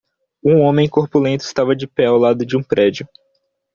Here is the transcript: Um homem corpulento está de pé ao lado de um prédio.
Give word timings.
Um 0.43 0.61
homem 0.61 0.89
corpulento 0.89 1.43
está 1.45 1.63
de 1.75 1.85
pé 1.85 2.07
ao 2.07 2.17
lado 2.17 2.43
de 2.43 2.57
um 2.57 2.63
prédio. 2.63 3.07